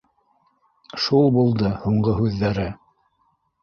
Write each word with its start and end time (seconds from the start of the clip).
—Шул 1.03 1.31
булды 1.37 1.71
һуңғы 1.85 2.19
һүҙҙәре 2.25 2.71